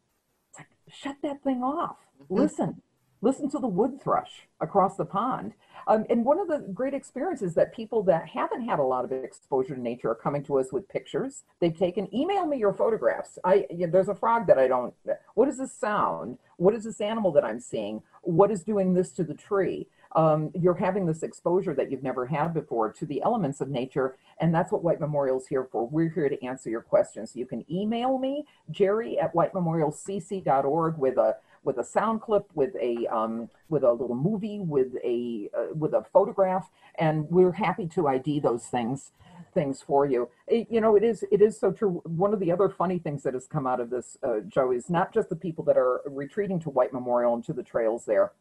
Shut 0.92 1.16
that 1.22 1.42
thing 1.42 1.62
off. 1.62 1.96
Mm-hmm. 2.22 2.34
Listen, 2.34 2.82
listen 3.22 3.50
to 3.50 3.58
the 3.58 3.68
wood 3.68 4.00
thrush 4.02 4.48
across 4.60 4.96
the 4.96 5.04
pond. 5.04 5.54
Um, 5.86 6.04
and 6.10 6.24
one 6.24 6.38
of 6.38 6.48
the 6.48 6.58
great 6.72 6.94
experiences 6.94 7.54
that 7.54 7.74
people 7.74 8.02
that 8.04 8.28
haven't 8.28 8.68
had 8.68 8.78
a 8.78 8.82
lot 8.84 9.04
of 9.04 9.12
exposure 9.12 9.74
to 9.74 9.80
nature 9.80 10.10
are 10.10 10.14
coming 10.14 10.42
to 10.44 10.58
us 10.58 10.72
with 10.72 10.88
pictures 10.88 11.44
they've 11.60 11.76
taken. 11.76 12.14
Email 12.14 12.46
me 12.46 12.58
your 12.58 12.72
photographs. 12.72 13.38
I 13.44 13.66
you 13.70 13.86
know, 13.86 13.92
there's 13.92 14.08
a 14.08 14.14
frog 14.14 14.46
that 14.46 14.58
I 14.58 14.68
don't. 14.68 14.94
What 15.34 15.48
is 15.48 15.58
this 15.58 15.72
sound? 15.72 16.38
What 16.56 16.74
is 16.74 16.84
this 16.84 17.00
animal 17.00 17.32
that 17.32 17.44
I'm 17.44 17.60
seeing? 17.60 18.02
What 18.22 18.50
is 18.50 18.62
doing 18.62 18.94
this 18.94 19.12
to 19.12 19.24
the 19.24 19.34
tree? 19.34 19.88
Um, 20.16 20.50
you're 20.54 20.74
having 20.74 21.06
this 21.06 21.22
exposure 21.22 21.74
that 21.74 21.90
you've 21.90 22.02
never 22.02 22.26
had 22.26 22.52
before 22.52 22.92
to 22.92 23.06
the 23.06 23.22
elements 23.22 23.60
of 23.60 23.68
nature, 23.68 24.16
and 24.40 24.54
that's 24.54 24.72
what 24.72 24.82
White 24.82 25.00
Memorial 25.00 25.38
is 25.38 25.46
here 25.46 25.68
for. 25.70 25.86
We're 25.86 26.08
here 26.08 26.28
to 26.28 26.44
answer 26.44 26.68
your 26.68 26.82
questions. 26.82 27.36
You 27.36 27.46
can 27.46 27.64
email 27.70 28.18
me, 28.18 28.46
Gerri 28.72 29.22
at 29.22 29.32
whitememorialcc.org, 29.34 30.98
with 30.98 31.16
a 31.16 31.36
with 31.62 31.78
a 31.78 31.84
sound 31.84 32.22
clip, 32.22 32.46
with 32.54 32.74
a 32.80 33.06
um, 33.06 33.48
with 33.68 33.84
a 33.84 33.92
little 33.92 34.16
movie, 34.16 34.60
with 34.60 34.94
a 35.04 35.50
uh, 35.56 35.74
with 35.74 35.94
a 35.94 36.04
photograph, 36.12 36.70
and 36.98 37.28
we're 37.30 37.52
happy 37.52 37.86
to 37.88 38.08
ID 38.08 38.40
those 38.40 38.66
things 38.66 39.12
things 39.52 39.82
for 39.82 40.06
you. 40.06 40.28
It, 40.46 40.68
you 40.70 40.80
know, 40.80 40.96
it 40.96 41.02
is 41.04 41.24
it 41.30 41.42
is 41.42 41.58
so 41.58 41.70
true. 41.70 42.02
One 42.04 42.32
of 42.32 42.40
the 42.40 42.52
other 42.52 42.68
funny 42.68 42.98
things 42.98 43.22
that 43.24 43.34
has 43.34 43.46
come 43.46 43.66
out 43.66 43.80
of 43.80 43.90
this, 43.90 44.16
uh, 44.22 44.40
Joe, 44.46 44.72
is 44.72 44.90
not 44.90 45.12
just 45.12 45.28
the 45.28 45.36
people 45.36 45.64
that 45.64 45.76
are 45.76 46.02
retreating 46.06 46.58
to 46.60 46.70
White 46.70 46.92
Memorial 46.92 47.34
and 47.34 47.44
to 47.44 47.52
the 47.52 47.62
trails 47.62 48.04
there, 48.04 48.32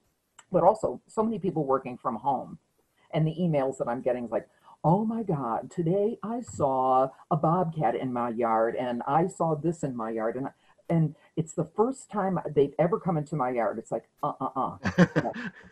but 0.51 0.63
also 0.63 1.01
so 1.07 1.23
many 1.23 1.39
people 1.39 1.65
working 1.65 1.97
from 1.97 2.15
home, 2.15 2.57
and 3.11 3.25
the 3.25 3.35
emails 3.39 3.77
that 3.77 3.87
I'm 3.87 4.01
getting 4.01 4.25
is 4.25 4.31
like. 4.31 4.47
Oh 4.81 5.03
my 5.03 5.23
God, 5.23 5.69
today 5.69 6.17
I 6.23 6.39
saw 6.39 7.09
a 7.29 7.35
bobcat 7.35 7.95
in 7.95 8.13
my 8.13 8.29
yard 8.29 8.77
and 8.77 9.03
I 9.05 9.27
saw 9.27 9.53
this 9.53 9.83
in 9.83 9.93
my 9.93 10.09
yard. 10.09 10.37
And 10.37 10.47
and 10.89 11.15
it's 11.37 11.53
the 11.53 11.63
first 11.63 12.09
time 12.09 12.39
they've 12.55 12.73
ever 12.79 12.99
come 12.99 13.17
into 13.17 13.35
my 13.35 13.51
yard. 13.51 13.77
It's 13.77 13.91
like, 13.91 14.09
uh, 14.23 14.33
uh, 14.41 14.49
uh. 14.55 15.05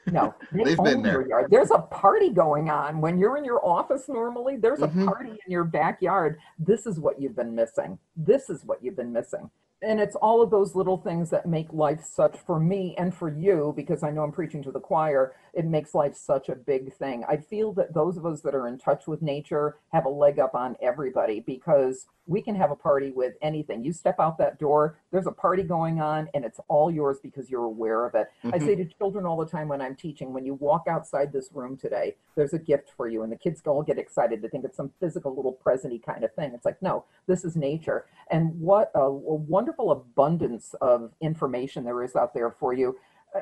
No, 0.08 0.36
no. 0.52 0.64
they've 0.64 0.78
been 0.78 1.02
there. 1.02 1.28
Yard. 1.28 1.48
There's 1.50 1.72
a 1.72 1.80
party 1.80 2.30
going 2.30 2.70
on 2.70 3.02
when 3.02 3.18
you're 3.18 3.38
in 3.38 3.44
your 3.44 3.66
office. 3.66 4.08
Normally, 4.08 4.58
there's 4.58 4.82
a 4.82 4.88
mm-hmm. 4.88 5.06
party 5.06 5.32
in 5.32 5.52
your 5.52 5.64
backyard. 5.64 6.40
This 6.60 6.86
is 6.86 7.00
what 7.00 7.20
you've 7.20 7.36
been 7.36 7.56
missing. 7.56 7.98
This 8.16 8.50
is 8.50 8.64
what 8.64 8.84
you've 8.84 8.96
been 8.96 9.12
missing 9.12 9.50
and 9.82 10.00
it's 10.00 10.16
all 10.16 10.42
of 10.42 10.50
those 10.50 10.76
little 10.76 10.98
things 10.98 11.30
that 11.30 11.46
make 11.46 11.72
life 11.72 12.04
such 12.04 12.38
for 12.38 12.60
me 12.60 12.96
and 12.98 13.14
for 13.14 13.30
you 13.30 13.74
because 13.76 14.04
i 14.04 14.10
know 14.10 14.24
i'm 14.24 14.32
preaching 14.32 14.64
to 14.64 14.72
the 14.72 14.80
choir 14.80 15.34
it 15.58 15.66
makes 15.66 15.96
life 15.96 16.16
such 16.16 16.50
a 16.50 16.56
big 16.56 16.94
thing. 16.94 17.24
I 17.28 17.38
feel 17.38 17.74
that 17.74 17.96
those 17.96 18.16
of 18.16 18.28
us 18.28 18.42
that 18.42 18.54
are 18.54 18.68
in 18.68 18.78
touch 18.78 19.08
with 19.08 19.24
nature 19.24 19.78
have 19.92 20.06
a 20.06 20.10
leg 20.10 20.38
up 20.38 20.54
on 20.54 20.76
everybody 20.80 21.40
because 21.40 22.06
we 22.28 22.44
can 22.44 22.56
have 22.56 22.70
a 22.70 22.76
party 22.76 23.10
with 23.10 23.34
anything. 23.42 23.84
You 23.84 23.92
step 23.92 24.20
out 24.20 24.38
that 24.38 24.60
door 24.60 25.00
there's 25.12 25.26
a 25.26 25.32
party 25.32 25.64
going 25.64 26.00
on 26.00 26.30
and 26.36 26.46
it's 26.46 26.60
all 26.68 26.92
yours 26.92 27.18
because 27.24 27.50
you're 27.50 27.64
aware 27.64 28.06
of 28.06 28.14
it. 28.14 28.28
Mm-hmm. 28.44 28.54
i 28.54 28.60
say 28.60 28.76
to 28.76 28.86
children 28.86 29.26
all 29.26 29.38
the 29.38 29.48
time 29.48 29.68
when 29.68 29.82
i'm 29.82 29.96
teaching 29.96 30.32
when 30.32 30.46
you 30.46 30.54
walk 30.56 30.84
outside 30.88 31.32
this 31.34 31.50
room 31.54 31.76
today 31.76 32.16
there's 32.36 32.54
a 32.54 32.60
gift 32.60 32.92
for 32.96 33.08
you. 33.08 33.24
And 33.24 33.32
the 33.32 33.38
kids 33.38 33.62
all 33.66 33.82
get 33.82 33.98
excited 33.98 34.44
to 34.44 34.50
think 34.50 34.64
it's 34.64 34.78
some 34.78 34.92
physical 35.00 35.36
little 35.36 35.58
presenty 35.66 36.04
kind 36.04 36.24
of 36.24 36.34
thing. 36.36 36.52
It's 36.54 36.66
like 36.66 36.80
no 36.84 37.06
this 37.26 37.44
is 37.44 37.56
nature. 37.56 38.06
And 38.30 38.60
what 38.60 38.92
a, 38.94 39.00
a 39.00 39.10
wonderful 39.12 39.67
abundance 39.92 40.74
of 40.82 41.12
information 41.22 41.84
there 41.84 42.04
is 42.04 42.16
out 42.16 42.34
there 42.34 42.52
for 42.52 42.74
you. 42.74 42.98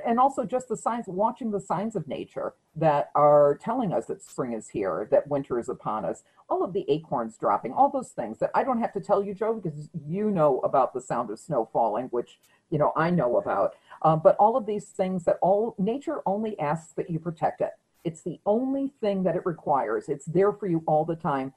and 0.05 0.19
also 0.19 0.43
just 0.43 0.67
the 0.67 0.77
signs, 0.77 1.05
watching 1.07 1.51
the 1.51 1.59
signs 1.59 1.95
of 1.95 2.07
nature 2.07 2.53
that 2.75 3.11
are 3.15 3.57
telling 3.61 3.93
us 3.93 4.05
that 4.07 4.21
spring 4.23 4.53
is 4.53 4.69
here, 4.69 5.07
that 5.11 5.27
winter 5.27 5.59
is 5.59 5.69
upon 5.69 6.03
us, 6.05 6.23
all 6.49 6.63
of 6.63 6.73
the 6.73 6.85
acorns 6.89 7.37
dropping, 7.37 7.71
all 7.71 7.89
those 7.89 8.09
things 8.09 8.39
that 8.39 8.51
I 8.53 8.63
don't 8.63 8.79
have 8.79 8.93
to 8.93 8.99
tell 8.99 9.23
you, 9.23 9.33
Joe, 9.33 9.53
because 9.53 9.89
you 10.05 10.29
know 10.31 10.59
about 10.59 10.93
the 10.93 11.01
sound 11.01 11.29
of 11.29 11.39
snow 11.39 11.69
falling, 11.71 12.05
which, 12.07 12.39
you 12.69 12.77
know, 12.77 12.91
I 12.95 13.09
know 13.09 13.37
about. 13.37 13.75
Um, 14.01 14.21
but 14.23 14.35
all 14.37 14.57
of 14.57 14.65
these 14.65 14.85
things 14.85 15.23
that 15.25 15.37
all 15.41 15.75
nature 15.77 16.21
only 16.25 16.59
asks 16.59 16.93
that 16.93 17.09
you 17.09 17.19
protect 17.19 17.61
it. 17.61 17.71
It's 18.03 18.21
the 18.21 18.39
only 18.45 18.93
thing 19.01 19.23
that 19.23 19.35
it 19.35 19.45
requires. 19.45 20.09
It's 20.09 20.25
there 20.25 20.51
for 20.51 20.67
you 20.67 20.83
all 20.85 21.05
the 21.05 21.15
time 21.15 21.53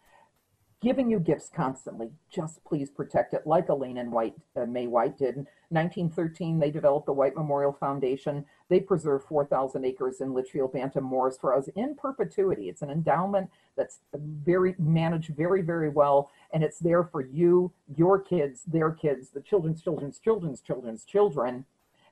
giving 0.81 1.11
you 1.11 1.19
gifts 1.19 1.51
constantly. 1.55 2.11
Just 2.31 2.63
please 2.65 2.91
protect 2.91 3.35
it, 3.35 3.47
like 3.47 3.69
Alain 3.69 3.99
and 3.99 4.13
White, 4.13 4.35
uh, 4.57 4.65
May 4.65 4.87
White 4.87 5.19
did. 5.19 5.37
In 5.37 5.47
1913, 5.71 6.59
they 6.59 6.71
developed 6.71 7.07
the 7.07 7.13
White 7.13 7.35
Memorial 7.35 7.73
Foundation. 7.73 8.45
They 8.69 8.81
preserve 8.81 9.25
4,000 9.25 9.85
acres 9.85 10.21
in 10.21 10.33
Litchfield 10.33 10.73
Bantam 10.73 11.05
Morris 11.05 11.37
for 11.37 11.55
us 11.55 11.69
in 11.75 11.97
perpetuity. 11.97 12.69
It's 12.69 12.83
an 12.83 12.91
endowment 12.91 13.51
that's 13.77 13.99
very 14.15 14.75
managed 14.79 15.35
very, 15.35 15.63
very 15.63 15.89
well, 15.89 16.31
and 16.53 16.63
it's 16.63 16.79
there 16.79 17.05
for 17.05 17.23
you, 17.23 17.73
your 17.97 18.21
kids, 18.21 18.63
their 18.67 18.93
kids, 18.93 19.31
the 19.31 19.41
children's 19.41 19.83
children's 19.83 20.19
children's 20.19 20.61
children's 20.61 21.05
children 21.05 21.65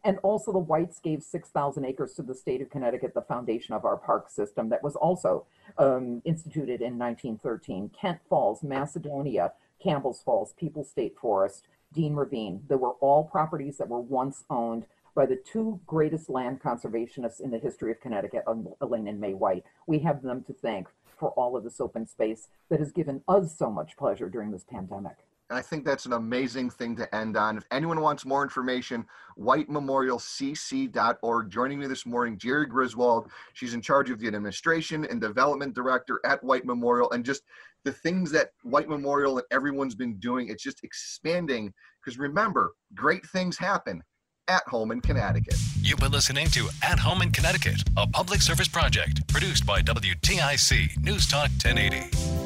and 0.07 0.19
also 0.23 0.53
the 0.53 0.59
Whites 0.61 1.01
gave 1.01 1.25
6,000 1.25 1.85
acres 1.85 2.15
to 2.15 2.23
the 2.23 2.35
state 2.35 2.63
of 2.63 2.71
Connecticut, 2.71 3.13
the 3.13 3.23
foundation 3.23 3.75
of 3.75 3.85
our 3.85 3.97
park 3.97 4.31
system 4.31 4.69
that 4.69 4.85
was 4.85 4.95
also 4.95 5.47
um, 5.79 6.23
instituted 6.25 6.81
in 6.81 6.97
1913. 6.97 7.91
Kent 7.91 8.21
Falls, 8.29 8.63
Macedonia, 8.63 9.53
Campbell's 9.83 10.23
Falls, 10.23 10.53
Peoples 10.53 10.89
State 10.89 11.17
Forest, 11.21 11.67
Dean 11.93 12.15
Ravine. 12.15 12.63
They 12.69 12.77
were 12.77 12.93
all 13.01 13.25
properties 13.25 13.79
that 13.79 13.89
were 13.89 14.01
once 14.01 14.45
owned 14.49 14.87
by 15.17 15.27
the 15.27 15.35
two 15.45 15.81
greatest 15.89 16.31
land 16.31 16.61
conservationists 16.61 17.41
in 17.41 17.51
the 17.51 17.59
history 17.59 17.91
of 17.91 18.01
Connecticut, 18.01 18.45
Alain 18.81 19.09
and 19.09 19.21
May 19.21 19.35
White. 19.35 19.65
We 19.89 19.99
have 20.01 20.23
them 20.23 20.45
to 20.45 20.53
thank 20.53 20.87
for 21.19 21.31
all 21.31 21.57
of 21.57 21.65
this 21.65 21.81
open 21.81 22.07
space 22.07 22.47
that 22.69 22.79
has 22.79 22.93
given 22.93 23.23
us 23.27 23.59
so 23.59 23.73
much 23.73 23.97
pleasure 23.97 24.29
during 24.29 24.53
this 24.53 24.65
pandemic. 24.65 25.26
I 25.51 25.63
think 25.63 25.85
that's 25.85 26.07
an 26.07 26.13
amazing 26.13 26.71
thing 26.71 26.97
to 26.97 27.15
end 27.15 27.37
on. 27.37 27.57
If 27.57 27.65
anyone 27.71 28.01
wants 28.01 28.25
more 28.25 28.43
information, 28.43 29.07
whitememorialcc.org. 29.39 31.51
Joining 31.51 31.79
me 31.79 31.87
this 31.87 32.05
morning, 32.05 32.37
Gerri 32.37 32.69
Griswold. 32.69 33.31
She's 33.53 33.75
in 33.75 33.81
charge 33.81 34.11
of 34.11 34.19
the 34.19 34.27
administration 34.27 35.07
and 35.09 35.21
development 35.21 35.75
director 35.75 36.21
at 36.25 36.43
White 36.43 36.65
Memorial. 36.65 37.13
And 37.13 37.25
just 37.25 37.43
the 37.85 37.93
things 37.93 38.33
that 38.33 38.51
White 38.65 38.89
Memorial 38.89 39.39
and 39.39 39.47
everyone's 39.53 39.95
been 39.95 40.17
doing, 40.17 40.49
it's 40.49 40.65
just 40.65 40.83
expanding. 40.83 41.73
Because 42.05 42.19
remember, 42.19 42.73
great 42.95 43.25
things 43.27 43.57
happen 43.57 44.03
at 44.49 44.67
home 44.67 44.91
in 44.91 45.01
Connecticut. 45.01 45.57
You've 45.81 46.01
been 46.01 46.13
listening 46.13 46.49
to 46.49 46.69
At 46.83 46.99
Home 46.99 47.23
in 47.23 47.31
Connecticut, 47.31 47.83
a 47.97 48.07
public 48.07 48.43
service 48.43 48.69
project 48.69 49.27
produced 49.29 49.67
by 49.67 49.83
WTIC 49.83 51.03
News 51.03 51.29
Talk 51.29 51.51
1080. 51.63 52.46